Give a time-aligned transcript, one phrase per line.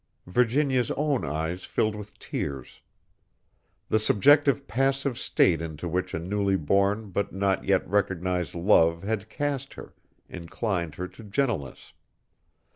[0.25, 2.81] Virginia's own eyes filled with tears.
[3.89, 9.29] The subjective passive state into which a newly born but not yet recognized love had
[9.29, 9.93] cast her,
[10.27, 11.93] inclined her to gentleness.